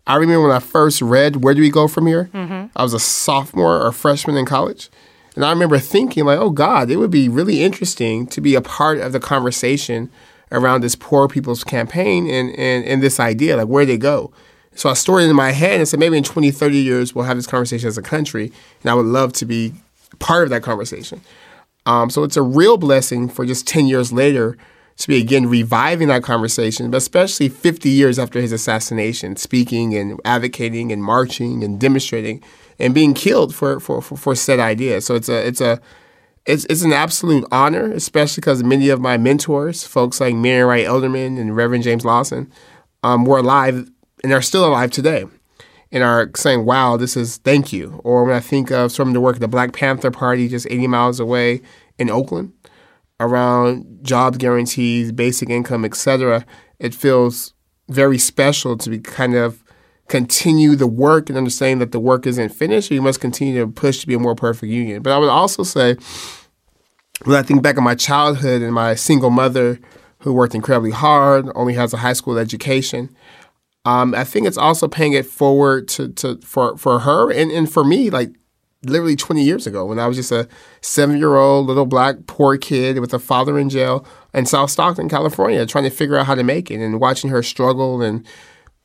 [0.06, 2.68] I remember when I first read "Where Do We Go From Here." Mm-hmm.
[2.76, 4.90] I was a sophomore or freshman in college,
[5.36, 8.62] and I remember thinking like, "Oh God, it would be really interesting to be a
[8.62, 10.10] part of the conversation."
[10.52, 14.32] around this poor people's campaign and, and, and this idea, like where do they go.
[14.80, 17.26] So I stored it in my head and said, maybe in 20, 30 years, we'll
[17.26, 18.50] have this conversation as a country.
[18.82, 19.74] And I would love to be
[20.20, 21.20] part of that conversation.
[21.86, 24.58] Um, so it's a real blessing for just 10 years later
[24.96, 30.18] to be again reviving that conversation, but especially 50 years after his assassination, speaking and
[30.24, 32.42] advocating and marching and demonstrating
[32.80, 35.02] and being killed for, for, for, for said idea.
[35.02, 35.82] So it's a, it's a,
[36.46, 40.86] it's, it's an absolute honor, especially because many of my mentors, folks like Marian Wright
[40.86, 42.50] Edelman and Reverend James Lawson,
[43.04, 43.90] um, were alive
[44.24, 45.26] and are still alive today
[45.92, 48.00] and are saying, wow, this is thank you.
[48.04, 50.68] Or when I think of some of the work of the Black Panther Party just
[50.70, 51.62] 80 miles away
[51.98, 52.54] in Oakland
[53.20, 56.46] around job guarantees, basic income, etc.,
[56.80, 57.54] it feels
[57.90, 59.64] very special to be kind of
[60.08, 62.92] continue the work and understanding that the work isn't finished.
[62.92, 65.02] You must continue to push to be a more perfect union.
[65.02, 65.96] But I would also say,
[67.26, 69.80] when I think back on my childhood and my single mother
[70.20, 73.16] who worked incredibly hard, only has a high school education,
[73.90, 77.72] um, I think it's also paying it forward to, to for, for her and, and
[77.72, 78.30] for me, like
[78.84, 80.48] literally 20 years ago when I was just a
[80.82, 85.10] seven year old little black poor kid with a father in jail in South Stockton,
[85.10, 88.28] California, trying to figure out how to make it and watching her struggle and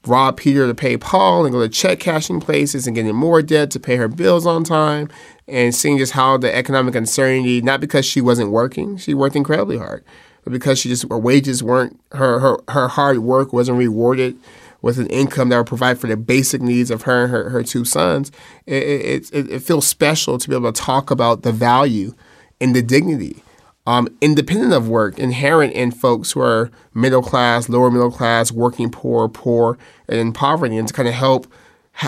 [0.07, 3.71] rob Peter to pay Paul and go to check cashing places and getting more debt
[3.73, 5.11] to pay her bills on time
[5.47, 9.77] and seeing just how the economic uncertainty, not because she wasn't working, she worked incredibly
[9.77, 10.03] hard,
[10.45, 14.39] but because she just her wages weren't her her, her hard work wasn't rewarded
[14.85, 17.63] with an income that would provide for the basic needs of her and her, her
[17.63, 18.31] two sons.
[18.67, 22.15] It, it, it, feels special to be able to talk about the value
[22.61, 23.43] and the dignity
[23.87, 28.91] um, independent of work, inherent in folks who are middle class, lower middle class, working
[28.91, 31.47] poor, poor, and in poverty, and to kind of help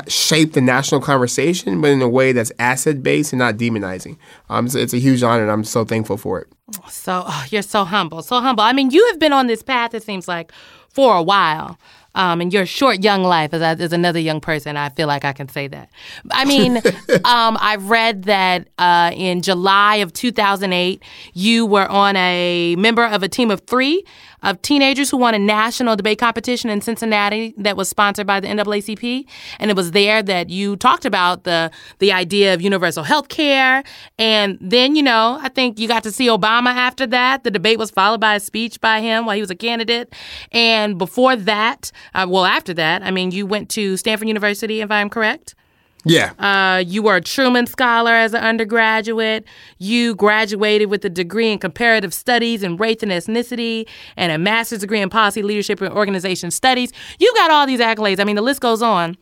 [0.08, 4.16] shape the national conversation, but in a way that's asset based and not demonizing.
[4.48, 6.48] Um, it's a huge honor, and I'm so thankful for it.
[6.88, 8.64] So oh, you're so humble, so humble.
[8.64, 9.94] I mean, you have been on this path.
[9.94, 10.52] It seems like
[10.88, 11.78] for a while
[12.16, 14.76] um, in your short young life as, as another young person.
[14.76, 15.90] I feel like I can say that.
[16.32, 16.78] I mean,
[17.24, 21.02] um, I've read that uh, in July of 2008,
[21.34, 24.04] you were on a member of a team of three
[24.42, 28.48] of teenagers who won a national debate competition in Cincinnati that was sponsored by the
[28.48, 29.26] NAACP.
[29.58, 33.82] And it was there that you talked about the the idea of universal health care.
[34.18, 37.44] And then, you know, I think you got to see Obama after that.
[37.44, 40.14] The debate was followed by a speech by him while he was a candidate.
[40.52, 44.90] And before that, uh, well, after that, I mean, you went to Stanford University, if
[44.90, 45.54] I'm correct.
[46.06, 46.32] Yeah.
[46.38, 49.44] Uh, you were a Truman Scholar as an undergraduate.
[49.78, 54.78] You graduated with a degree in comparative studies and race and ethnicity and a master's
[54.78, 56.92] degree in policy, leadership, and organization studies.
[57.18, 58.20] You got all these accolades.
[58.20, 59.16] I mean, the list goes on.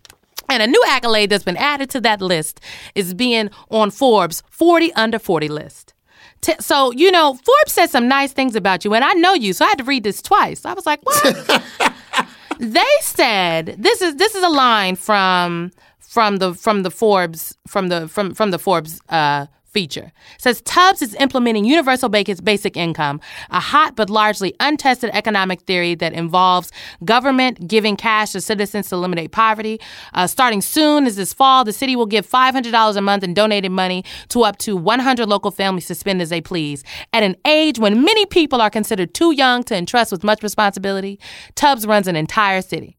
[0.50, 2.60] And a new accolade that's been added to that list
[2.94, 5.94] is being on Forbes 40 under 40 list.
[6.42, 9.54] T- so, you know, Forbes said some nice things about you, and I know you,
[9.54, 10.66] so I had to read this twice.
[10.66, 11.62] I was like, what?
[12.58, 15.72] they said this is this is a line from
[16.14, 20.12] from the from the Forbes from the from from the Forbes uh, feature.
[20.36, 25.96] It says Tubbs is implementing universal basic income, a hot but largely untested economic theory
[25.96, 26.70] that involves
[27.04, 29.80] government giving cash to citizens to eliminate poverty.
[30.12, 33.72] Uh, starting soon as this fall, the city will give $500 a month in donated
[33.72, 36.84] money to up to 100 local families to spend as they please.
[37.12, 41.18] At an age when many people are considered too young to entrust with much responsibility,
[41.56, 42.96] Tubbs runs an entire city.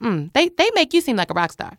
[0.00, 1.76] Mm, they, they make you seem like a rock star.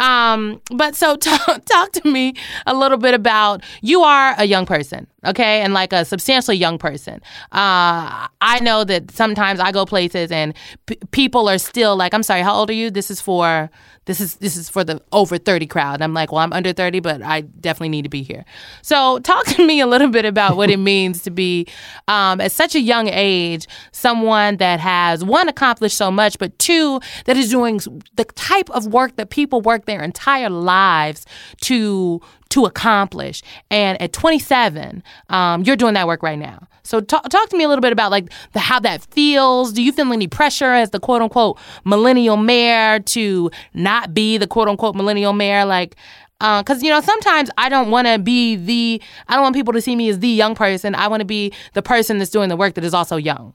[0.00, 2.34] Um, but so talk, talk to me
[2.66, 6.78] a little bit about you are a young person, okay, and like a substantially young
[6.78, 7.20] person.
[7.52, 10.54] Uh, I know that sometimes I go places and
[10.86, 13.70] p- people are still like, "I'm sorry, how old are you?" This is for
[14.10, 15.94] this is this is for the over 30 crowd.
[15.94, 18.44] And I'm like, well, I'm under 30, but I definitely need to be here.
[18.82, 21.66] So talk to me a little bit about what it means to be
[22.08, 27.00] um, at such a young age someone that has one accomplished so much, but two
[27.26, 27.80] that is doing
[28.14, 31.24] the type of work that people work their entire lives
[31.60, 33.42] to to accomplish.
[33.70, 36.66] And at 27, um, you're doing that work right now.
[36.82, 39.72] So talk, talk to me a little bit about like the, how that feels.
[39.72, 44.46] Do you feel any pressure as the quote unquote millennial mayor to not be the
[44.46, 45.64] quote unquote millennial mayor?
[45.64, 45.96] Like,
[46.38, 49.74] because uh, you know sometimes I don't want to be the I don't want people
[49.74, 50.94] to see me as the young person.
[50.94, 53.54] I want to be the person that's doing the work that is also young.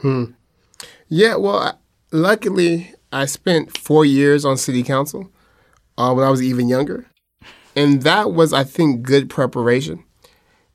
[0.00, 0.24] Hmm.
[1.08, 1.36] Yeah.
[1.36, 1.78] Well,
[2.10, 5.30] luckily I spent four years on city council
[5.96, 7.06] uh, when I was even younger.
[7.76, 10.04] And that was, I think, good preparation.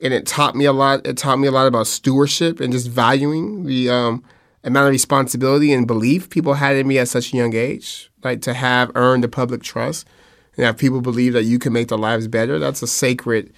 [0.02, 1.06] And it taught me a lot.
[1.06, 4.24] It taught me a lot about stewardship and just valuing the um,
[4.64, 8.10] amount of responsibility and belief people had in me at such a young age.
[8.24, 10.08] Like to have earned the public trust
[10.56, 12.60] and have people believe that you can make their lives better.
[12.60, 13.54] That's a sacred,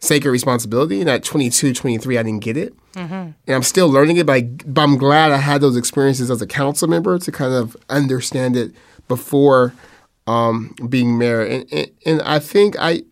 [0.00, 1.00] sacred responsibility.
[1.00, 2.74] And at 22, 23, I didn't get it.
[2.92, 3.12] Mm-hmm.
[3.14, 6.40] And I'm still learning it, but, I, but I'm glad I had those experiences as
[6.40, 8.72] a council member to kind of understand it
[9.06, 9.74] before–
[10.26, 13.02] um, being mayor, and, and, and I think I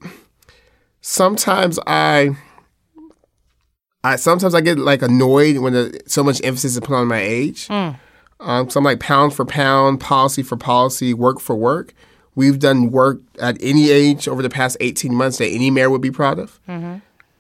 [1.01, 2.37] sometimes I.
[4.05, 7.21] I sometimes I get like annoyed when the, so much emphasis is put on my
[7.21, 7.69] age.
[7.69, 7.97] Mm.
[8.41, 11.95] Um, so I'm like pound for pound, policy for policy, work for work.
[12.35, 16.01] We've done work at any age over the past 18 months that any mayor would
[16.01, 16.61] be proud of.
[16.69, 16.99] Mm-hmm.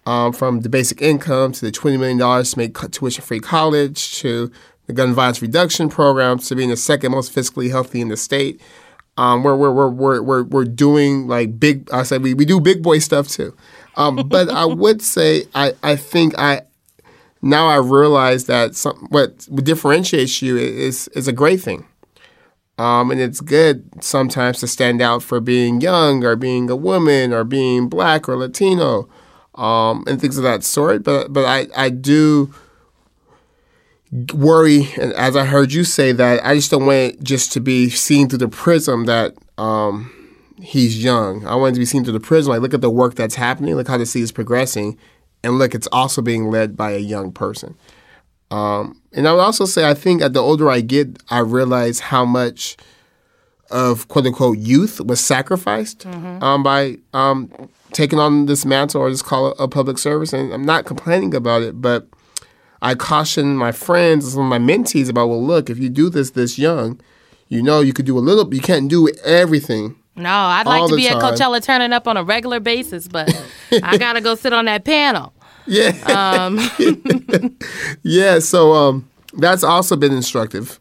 [0.09, 4.51] Um, from the basic income to the $20 million to make tuition free college to
[4.87, 8.61] the gun violence reduction program to being the second most fiscally healthy in the state.
[9.17, 12.83] Um, we're, we're, we're, we're, we're doing like big, I said we, we do big
[12.83, 13.55] boy stuff too.
[13.97, 16.63] Um, but I would say, I, I think I,
[17.43, 21.87] now I realize that some, what differentiates you is, is a great thing.
[22.79, 27.33] Um, and it's good sometimes to stand out for being young or being a woman
[27.33, 29.09] or being black or Latino
[29.57, 31.03] um, and things of that sort.
[31.03, 32.53] But, but I, I do
[34.35, 37.61] worry, and as I heard you say that, I just don't want it just to
[37.61, 40.13] be seen through the prism that um,
[40.61, 41.47] he's young.
[41.47, 42.53] I want it to be seen through the prism.
[42.53, 44.99] Like, look at the work that's happening, look how the city is progressing,
[45.43, 47.75] and look, it's also being led by a young person.
[48.51, 52.01] Um, and I would also say, I think at the older I get, I realize
[52.01, 52.77] how much
[53.71, 56.45] of quote unquote youth was sacrificed mm-hmm.
[56.45, 57.51] um, by um,
[57.93, 60.35] taking on this mantle or just call it a public service.
[60.35, 62.07] And I'm not complaining about it, but
[62.83, 66.11] I caution my friends and some of my mentees about, well, look, if you do
[66.11, 67.01] this this young,
[67.49, 69.95] you know you could do a little, you can't do everything.
[70.17, 71.19] No, I'd like to be time.
[71.19, 73.33] at Coachella turning up on a regular basis, but
[73.83, 75.33] I gotta go sit on that panel.
[75.67, 75.91] Yeah.
[76.05, 76.59] Um.
[78.03, 78.41] yeah.
[78.41, 80.81] So um, that's also been instructive.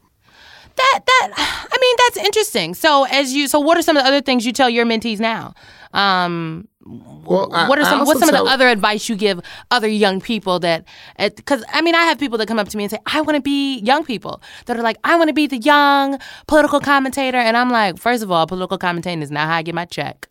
[0.76, 2.74] That that I mean that's interesting.
[2.74, 5.20] So as you so what are some of the other things you tell your mentees
[5.20, 5.54] now?
[5.94, 9.40] Um, well, what are some what's some tell, of the other advice you give
[9.70, 10.86] other young people that
[11.18, 13.36] because I mean I have people that come up to me and say I want
[13.36, 17.38] to be young people that are like I want to be the young political commentator
[17.38, 20.28] and I'm like first of all political commentating is not how I get my check.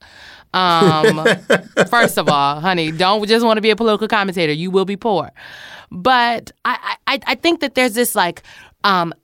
[0.52, 1.24] Um,
[1.88, 4.52] first of all, honey, don't just want to be a political commentator.
[4.52, 5.30] You will be poor.
[5.92, 8.42] But I, I, I think that there's this like
[8.82, 9.14] um,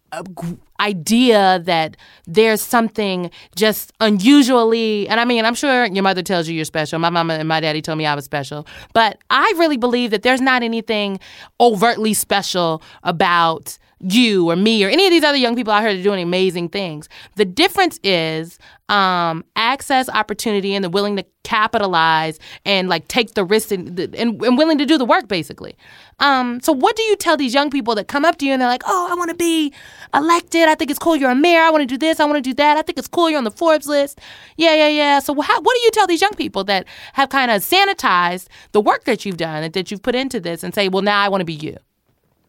[0.81, 6.55] idea that there's something just unusually and I mean I'm sure your mother tells you
[6.55, 6.99] you're special.
[6.99, 8.67] My mama and my daddy told me I was special.
[8.93, 11.21] But I really believe that there's not anything
[11.61, 15.93] overtly special about you or me or any of these other young people out here
[15.93, 17.09] that are doing amazing things.
[17.37, 18.59] The difference is
[18.91, 24.43] um, access, opportunity, and the willing to capitalize and like take the risk and, and,
[24.43, 25.77] and willing to do the work, basically.
[26.21, 28.61] Um, so, what do you tell these young people that come up to you and
[28.61, 29.73] they're like, "Oh, I want to be
[30.15, 30.69] elected.
[30.69, 31.17] I think it's cool.
[31.17, 31.63] You're a mayor.
[31.63, 32.21] I want to do this.
[32.21, 32.77] I want to do that.
[32.77, 33.31] I think it's cool.
[33.31, 34.21] You're on the Forbes list.
[34.57, 37.51] Yeah, yeah, yeah." So, how, what do you tell these young people that have kind
[37.51, 40.89] of sanitized the work that you've done and that you've put into this and say,
[40.89, 41.77] "Well, now I want to be you."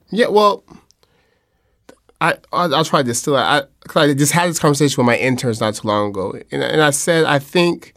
[0.10, 0.63] Yeah, well,
[2.19, 3.41] I I'll, try to distill it.
[3.41, 3.63] I,
[3.95, 6.89] I just had this conversation with my interns not too long ago, and, and I
[6.89, 7.93] said I think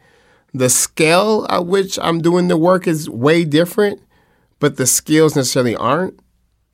[0.52, 4.00] the scale at which I'm doing the work is way different,
[4.58, 6.18] but the skills necessarily aren't.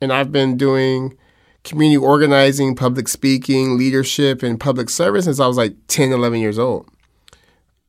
[0.01, 1.17] And I've been doing
[1.63, 6.57] community organizing, public speaking, leadership, and public service since I was like 10, 11 years
[6.57, 6.89] old.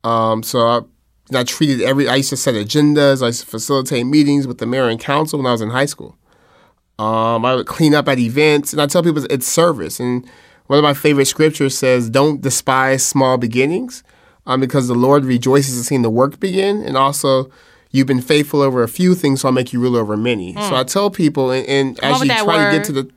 [0.04, 0.80] Um, so I,
[1.34, 2.08] I treated every.
[2.08, 3.22] I used to set agendas.
[3.22, 5.86] I used to facilitate meetings with the mayor and council when I was in high
[5.86, 6.17] school.
[6.98, 10.00] Um, I would clean up at events, and I tell people it's service.
[10.00, 10.28] And
[10.66, 14.02] one of my favorite scriptures says, "Don't despise small beginnings,
[14.46, 17.50] um, because the Lord rejoices in seeing the work begin." And also,
[17.92, 20.54] you've been faithful over a few things, so I'll make you ruler over many.
[20.54, 23.10] So I tell people, and, and as you try to get to the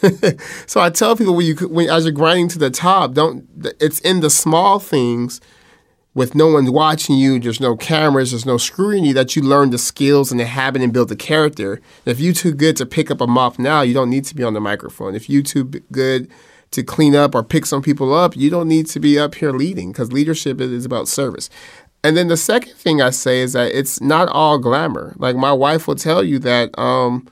[0.66, 3.46] so I tell people when you when as you're grinding to the top, don't
[3.80, 5.40] it's in the small things
[6.18, 9.78] with no one watching you, there's no cameras, there's no scrutiny that you learn the
[9.78, 11.74] skills and the habit and build the character.
[11.74, 14.34] And if you're too good to pick up a mop now, you don't need to
[14.34, 15.14] be on the microphone.
[15.14, 16.28] If you're too good
[16.72, 19.52] to clean up or pick some people up, you don't need to be up here
[19.52, 21.48] leading because leadership is about service.
[22.02, 25.14] And then the second thing I say is that it's not all glamour.
[25.18, 27.28] Like my wife will tell you that um,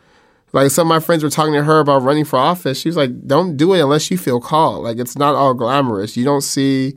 [0.52, 2.80] like some of my friends were talking to her about running for office.
[2.80, 6.16] She was like, "Don't do it unless you feel called." Like it's not all glamorous.
[6.16, 6.94] You don't see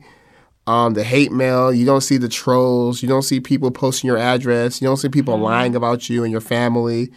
[0.70, 1.72] um, the hate mail.
[1.72, 3.02] You don't see the trolls.
[3.02, 4.80] You don't see people posting your address.
[4.80, 7.10] You don't see people lying about you and your family.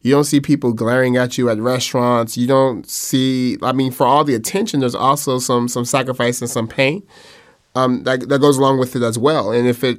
[0.00, 2.38] You don't see people glaring at you at restaurants.
[2.38, 3.58] You don't see.
[3.62, 7.06] I mean, for all the attention, there's also some some sacrifice and some pain
[7.74, 9.52] um, that that goes along with it as well.
[9.52, 9.98] And if it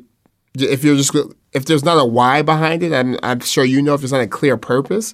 [0.55, 1.15] if you're just
[1.53, 4.21] if there's not a why behind it, I'm I'm sure you know if there's not
[4.21, 5.13] a clear purpose,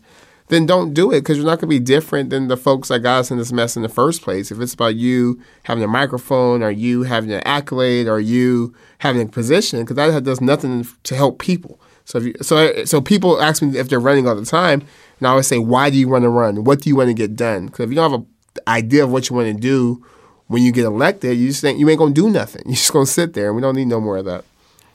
[0.52, 3.00] then don't do it because you're not going to be different than the folks that
[3.00, 4.52] got us in this mess in the first place.
[4.52, 9.22] If it's about you having a microphone or you having an accolade or you having
[9.22, 11.80] a position, because that does nothing to help people.
[12.04, 14.86] So you, so so people ask me if they're running all the time,
[15.20, 16.66] and I always say, why do you want to run?
[16.66, 17.68] What do you want to get done?
[17.68, 18.28] Because if you don't have an
[18.68, 20.06] idea of what you want to do
[20.48, 22.64] when you get elected, you just think you ain't gonna do nothing.
[22.66, 24.44] You're just gonna sit there, and we don't need no more of that.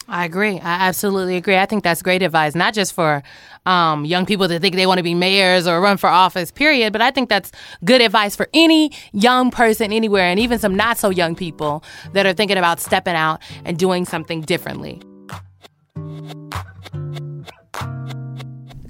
[0.08, 0.60] I agree.
[0.60, 1.56] I absolutely agree.
[1.56, 3.22] I think that's great advice, not just for
[3.66, 6.92] um, young people that think they want to be mayors or run for office, period,
[6.92, 7.50] but I think that's
[7.84, 12.24] good advice for any young person anywhere and even some not so young people that
[12.24, 15.02] are thinking about stepping out and doing something differently.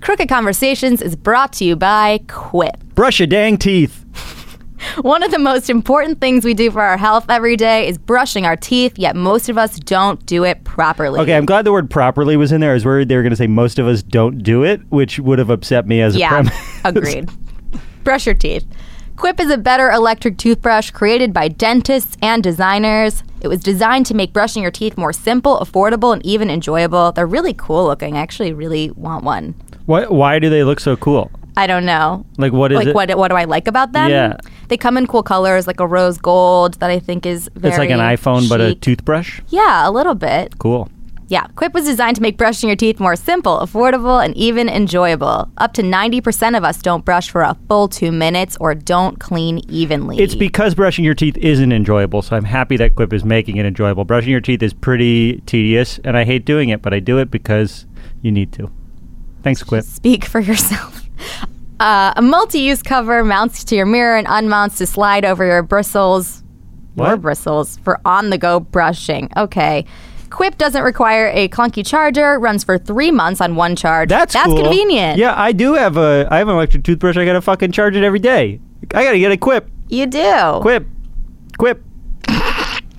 [0.03, 2.77] Crooked Conversations is brought to you by Quip.
[2.95, 4.06] Brush your dang teeth.
[5.01, 8.47] One of the most important things we do for our health every day is brushing
[8.47, 11.21] our teeth, yet most of us don't do it properly.
[11.21, 12.71] Okay, I'm glad the word properly was in there.
[12.71, 15.19] I was worried they were going to say most of us don't do it, which
[15.19, 16.55] would have upset me as a Yeah, premise.
[16.85, 17.31] agreed.
[18.05, 18.65] Brush your teeth.
[19.17, 23.23] Quip is a better electric toothbrush created by dentists and designers.
[23.41, 27.13] It was designed to make brushing your teeth more simple, affordable, and even enjoyable.
[27.13, 28.17] They're really cool looking.
[28.17, 29.55] I actually really want one.
[29.87, 31.31] Why, why do they look so cool?
[31.57, 32.27] I don't know.
[32.37, 32.95] Like, what is like it?
[32.95, 34.11] what what do I like about them?
[34.11, 34.37] Yeah.
[34.69, 37.79] They come in cool colors, like a rose gold that I think is very it's
[37.79, 39.41] like an iPhone, but a toothbrush?
[39.49, 40.59] Yeah, a little bit.
[40.59, 40.91] Cool.
[41.29, 45.51] Yeah, Quip was designed to make brushing your teeth more simple, affordable, and even enjoyable.
[45.59, 49.59] Up to 90% of us don't brush for a full two minutes or don't clean
[49.69, 50.19] evenly.
[50.19, 53.67] It's because brushing your teeth isn't enjoyable, so I'm happy that Quip is making it
[53.67, 54.05] enjoyable.
[54.05, 57.29] Brushing your teeth is pretty tedious, and I hate doing it, but I do it
[57.31, 57.87] because
[58.23, 58.71] you need to.
[59.43, 59.85] Thanks, Quip.
[59.85, 61.06] Speak for yourself.
[61.79, 65.63] Uh, a multi use cover mounts to your mirror and unmounts to slide over your
[65.63, 66.43] bristles.
[66.95, 67.21] What?
[67.21, 69.31] bristles for on the go brushing.
[69.37, 69.85] Okay.
[70.31, 74.09] Quip doesn't require a clunky charger, runs for three months on one charge.
[74.09, 74.63] That's That's cool.
[74.63, 75.19] convenient.
[75.19, 76.27] Yeah, I do have a.
[76.31, 77.17] I have an electric toothbrush.
[77.17, 78.61] I gotta fucking charge it every day.
[78.95, 79.71] I gotta get a Quip.
[79.89, 80.59] You do.
[80.63, 80.87] Quip.
[81.59, 81.83] Quip.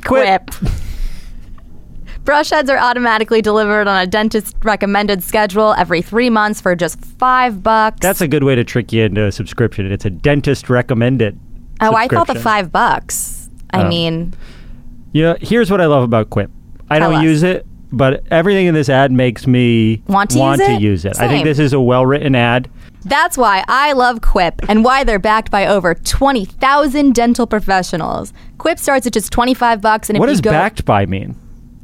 [0.06, 0.52] Quip.
[2.28, 7.00] Brush heads are automatically delivered on a dentist recommended schedule every three months for just
[7.00, 8.02] five bucks.
[8.02, 9.90] That's a good way to trick you into a subscription.
[9.90, 11.40] It's a dentist recommended.
[11.80, 13.50] oh, I thought the five bucks.
[13.72, 13.88] I Oh.
[13.88, 14.34] mean,
[15.14, 16.52] Yeah, here's what I love about Quip.
[16.90, 17.24] I don't us.
[17.24, 20.82] use it, but everything in this ad makes me Want to use it?
[20.82, 21.18] use it.
[21.22, 22.70] I think this is a well-written ad.
[23.06, 28.34] That's why I love Quip and why they're backed by over 20,000 dental professionals.
[28.58, 31.38] Quip starts at just 25 bucks and if What does go backed by mean?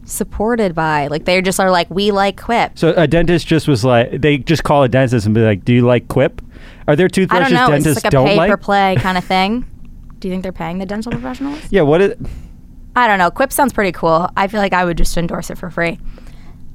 [0.06, 2.78] Supported by, like they just are like we like Quip.
[2.78, 5.74] So a dentist just was like, they just call a dentist and be like, "Do
[5.74, 6.42] you like Quip?"
[6.88, 7.74] Are there I toothbrushes don't know.
[7.76, 8.50] It's dentists like a don't pay like?
[8.52, 9.66] per play kind of thing.
[10.20, 11.60] Do you think they're paying the dental professionals?
[11.70, 11.82] yeah.
[11.82, 12.16] What is?
[12.96, 13.32] I don't know.
[13.32, 14.30] Quip sounds pretty cool.
[14.38, 16.00] I feel like I would just endorse it for free,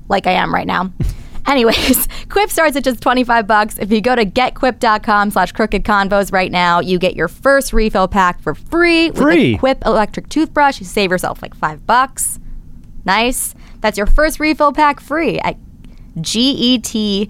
[0.08, 0.92] like I am right now.
[1.46, 3.78] Anyways, Quip starts at just 25 bucks.
[3.78, 8.06] If you go to getquip.com slash crooked convos right now, you get your first refill
[8.06, 9.54] pack for free with Free.
[9.54, 10.78] a Quip electric toothbrush.
[10.80, 12.38] You save yourself like five bucks.
[13.04, 13.54] Nice.
[13.80, 15.56] That's your first refill pack free at
[16.20, 17.24] G-E-T-Q-U-I-P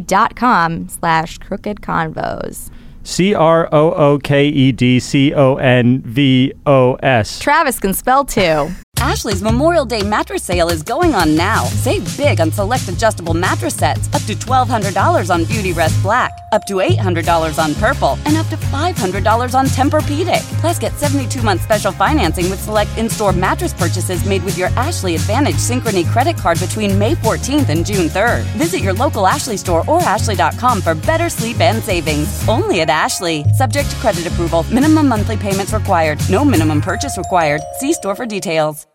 [0.00, 2.70] dot com slash crooked convos.
[3.04, 7.38] C R O O K E D C O N V O S.
[7.40, 8.70] Travis can spell too.
[9.02, 11.64] Ashley's Memorial Day mattress sale is going on now.
[11.64, 16.74] Save big on select adjustable mattress sets, up to $1,200 on Beautyrest Black, up to
[16.74, 20.42] $800 on Purple, and up to $500 on Tempur-Pedic.
[20.60, 25.56] Plus, get 72-month special financing with select in-store mattress purchases made with your Ashley Advantage
[25.56, 28.44] Synchrony credit card between May 14th and June 3rd.
[28.58, 32.46] Visit your local Ashley store or ashley.com for better sleep and savings.
[32.48, 33.44] Only at Ashley.
[33.54, 34.64] Subject to credit approval.
[34.64, 36.18] Minimum monthly payments required.
[36.30, 37.62] No minimum purchase required.
[37.78, 38.91] See store for details.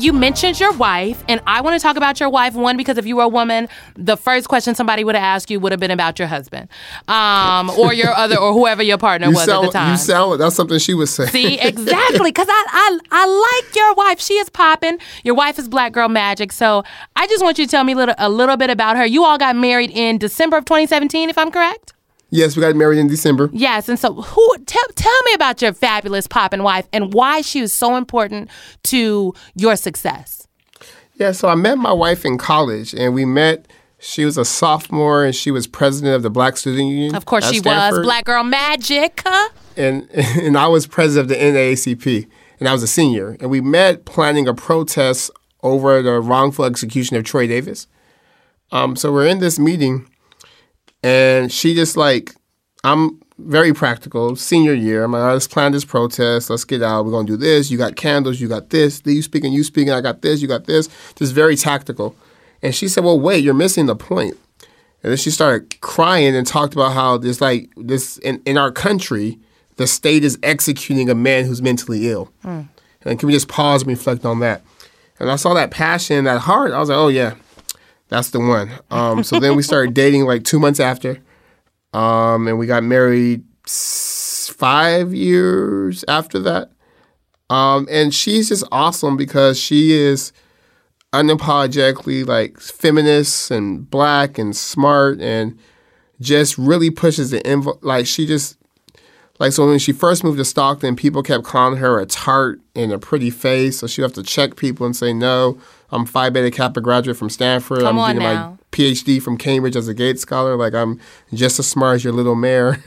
[0.00, 2.54] You mentioned your wife, and I want to talk about your wife.
[2.54, 5.60] One, because if you were a woman, the first question somebody would have asked you
[5.60, 6.68] would have been about your husband,
[7.08, 9.90] um, or your other, or whoever your partner You was sound, at the time.
[9.92, 11.26] you sound that's something she would say.
[11.26, 14.20] See, exactly, because I, I I like your wife.
[14.20, 14.98] She is popping.
[15.24, 16.52] Your wife is Black Girl Magic.
[16.52, 16.84] So
[17.16, 19.06] I just want you to tell me a little, a little bit about her.
[19.06, 21.93] You all got married in December of 2017, if I'm correct.
[22.34, 23.48] Yes, we got married in December.
[23.52, 27.60] Yes, and so who tell tell me about your fabulous popping wife and why she
[27.60, 28.50] was so important
[28.84, 30.46] to your success.
[31.14, 33.66] Yeah, so I met my wife in college, and we met.
[34.00, 37.14] She was a sophomore, and she was president of the Black Student Union.
[37.14, 39.22] Of course, she was Black Girl Magic.
[39.24, 39.48] huh?
[39.76, 42.28] and and I was president of the NAACP,
[42.60, 45.30] and I was a senior, and we met planning a protest
[45.62, 47.86] over the wrongful execution of Troy Davis.
[48.70, 50.08] Um, so we're in this meeting,
[51.04, 52.34] and she just like,
[52.82, 54.36] I'm very practical.
[54.36, 56.48] Senior year, I'm like, "All right, let's plan this protest.
[56.48, 57.04] Let's get out.
[57.04, 57.70] We're gonna do this.
[57.70, 58.40] You got candles.
[58.40, 59.02] You got this.
[59.04, 59.52] You speaking.
[59.52, 59.92] You speaking.
[59.92, 60.40] I got this.
[60.40, 60.88] You got this.
[61.16, 62.16] Just very tactical.
[62.62, 64.38] And she said, "Well, wait, you're missing the point."
[65.02, 68.72] And then she started crying and talked about how this like this in, in our
[68.72, 69.38] country,
[69.76, 72.32] the state is executing a man who's mentally ill.
[72.42, 72.62] Hmm.
[73.02, 74.62] And can we just pause and reflect on that?
[75.20, 76.72] And I saw that passion, that heart.
[76.72, 77.34] I was like, oh yeah,
[78.14, 78.70] that's the one.
[78.90, 81.18] Um, so then we started dating like two months after,
[81.92, 86.70] um, and we got married s- five years after that.
[87.50, 90.32] Um, and she's just awesome because she is
[91.12, 95.58] unapologetically like feminist and black and smart and
[96.20, 97.80] just really pushes the envelope.
[97.84, 98.56] Like she just
[99.38, 102.92] like so when she first moved to Stockton, people kept calling her a tart and
[102.92, 103.78] a pretty face.
[103.78, 105.58] So she would have to check people and say, "No,
[105.90, 107.80] I'm Phi Beta Kappa graduate from Stanford.
[107.80, 108.50] Come I'm on getting now.
[108.50, 110.56] my PhD from Cambridge as a Gates scholar.
[110.56, 111.00] Like I'm
[111.32, 112.78] just as smart as your little mayor."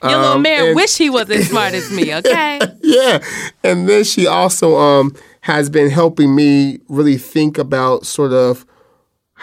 [0.00, 2.14] Your little Um, man and- wish he was as smart as me.
[2.18, 2.60] Okay.
[2.82, 3.18] yeah.
[3.64, 8.64] And then she also um, has been helping me really think about sort of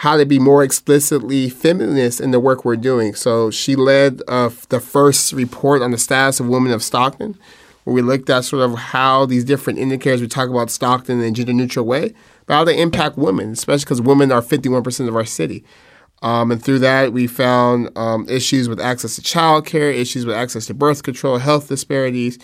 [0.00, 3.14] how to be more explicitly feminist in the work we're doing.
[3.14, 7.38] So she led uh, the first report on the status of women of Stockton,
[7.84, 11.24] where we looked at sort of how these different indicators we talk about Stockton in
[11.24, 12.12] a gender neutral way,
[12.44, 15.64] but how they impact women, especially because women are 51% of our city.
[16.20, 20.66] Um, and through that, we found um, issues with access to childcare, issues with access
[20.66, 22.38] to birth control, health disparities.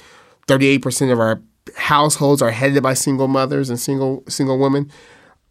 [0.46, 1.42] 38% of our
[1.76, 4.90] households are headed by single mothers and single single women.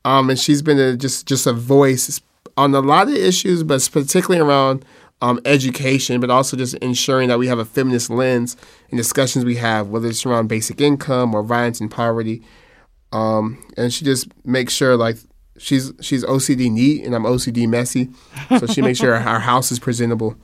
[0.04, 2.22] Um, and she's been a, just just a voice
[2.58, 4.84] on a lot of issues, but particularly around
[5.22, 8.58] um, education, but also just ensuring that we have a feminist lens
[8.89, 12.41] in discussions we have, whether it's around basic income or violence and poverty.
[13.12, 15.18] Um, and she just makes sure like
[15.58, 18.10] she's she's OCD neat and I'm OCD messy,
[18.58, 20.36] so she makes sure our house is presentable,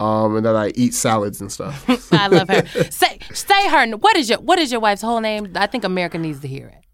[0.00, 1.84] um, and that I eat salads and stuff.
[2.12, 2.66] I love her.
[2.90, 3.96] Say say her.
[3.96, 5.52] What is your What is your wife's whole name?
[5.54, 6.87] I think America needs to hear it.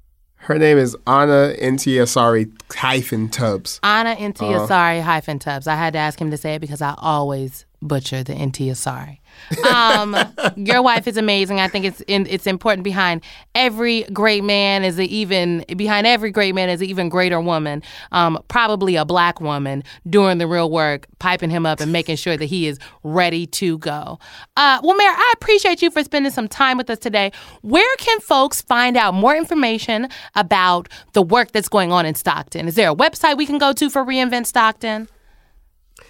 [0.44, 3.80] Her name is Anna Nti-Asare hyphen Tubbs.
[3.82, 5.02] Anna Nti-Asare uh-huh.
[5.02, 5.66] hyphen Tubbs.
[5.66, 9.20] I had to ask him to say it because I always butcher the Nti-Asare.
[9.68, 10.16] Um,
[10.56, 11.60] your wife is amazing.
[11.60, 13.22] I think it's in, it's important behind
[13.54, 17.82] every great man is even behind every great man is an even greater woman.
[18.12, 22.36] Um, probably a black woman doing the real work, piping him up and making sure
[22.36, 24.18] that he is ready to go.
[24.56, 27.32] Uh, well, Mayor, I appreciate you for spending some time with us today.
[27.62, 32.68] Where can folks find out more information about the work that's going on in Stockton?
[32.68, 35.08] Is there a website we can go to for Reinvent Stockton?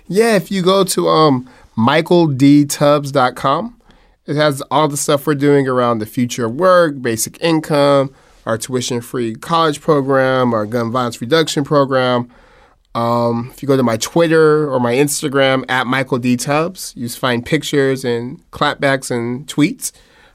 [0.06, 3.80] Yeah, if you go to um, michaeldtubbs.com,
[4.26, 8.14] it has all the stuff we're doing around the future of work, basic income,
[8.46, 12.30] our tuition free college program, our gun violence reduction program.
[12.94, 17.08] Um, if you go to my Twitter or my Instagram at Michael D Tubbs, you
[17.08, 19.90] find pictures and clapbacks and tweets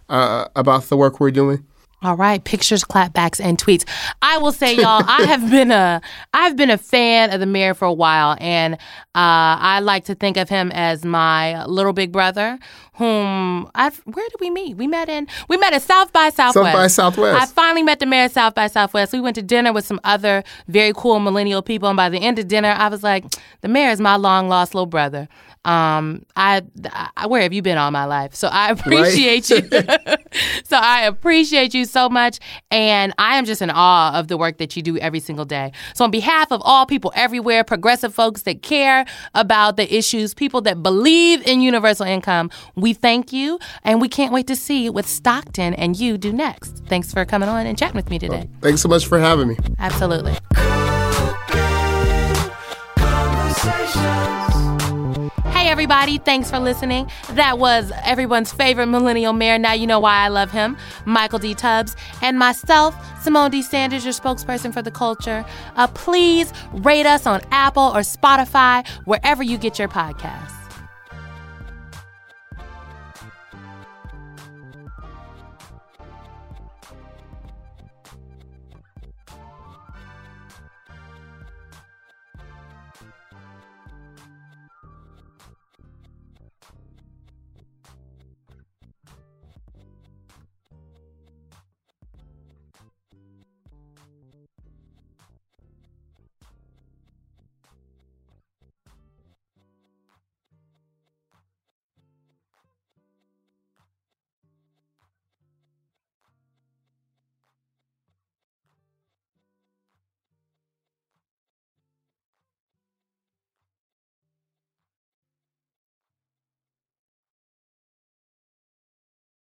[0.10, 1.66] uh, about the work we're doing.
[2.02, 3.84] All right, pictures, clapbacks, and tweets.
[4.22, 6.02] I will say, y'all, I have been a
[6.34, 8.78] I've been a fan of the mayor for a while, and uh,
[9.16, 12.58] I like to think of him as my little big brother.
[12.94, 14.76] Whom I've, where did we meet?
[14.78, 16.54] We met in we met at South by Southwest.
[16.56, 17.42] South by Southwest.
[17.42, 19.12] I finally met the mayor at South by Southwest.
[19.14, 22.40] We went to dinner with some other very cool millennial people, and by the end
[22.40, 23.26] of dinner, I was like,
[23.62, 25.28] the mayor is my long lost little brother.
[25.66, 26.64] Um, I,
[27.18, 28.34] I where have you been all my life?
[28.34, 29.72] So I appreciate right?
[29.72, 30.16] you.
[30.64, 32.40] so I appreciate you so much,
[32.72, 35.72] and I am just in awe of the work that you do every single day.
[35.94, 39.06] So on behalf of all people everywhere, progressive folks that care
[39.36, 44.34] about the issues, people that believe in universal income, we thank you, and we can't
[44.34, 46.84] wait to see what Stockton and you do next.
[46.88, 48.48] Thanks for coming on and chatting with me today.
[48.50, 49.58] Well, thanks so much for having me.
[49.78, 50.36] Absolutely.
[55.80, 57.10] Everybody, thanks for listening.
[57.36, 59.58] That was everyone's favorite millennial mayor.
[59.58, 60.76] Now you know why I love him,
[61.06, 61.56] Michael D.
[61.56, 63.62] Tubbs, and myself, Symone D.
[63.62, 65.46] Sanders, your spokesperson for the culture.
[65.78, 70.59] Uh, please rate us on Apple or Spotify, wherever you get your podcasts.